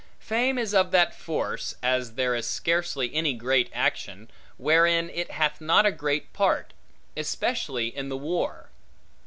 [0.17, 5.61] Fame is of that force, as there is scarcely any great action, wherein it hath
[5.61, 6.73] not a great part;
[7.15, 8.71] especially in the war.